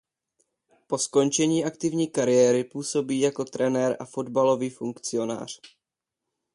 [0.87, 5.59] Po skončení aktivní kariéry působí jako trenér a fotbalový funkcionář.